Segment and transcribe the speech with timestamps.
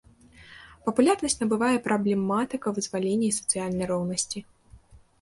[0.89, 4.39] Папулярнасць набывае праблематыка вызвалення і сацыяльнай роўнасці.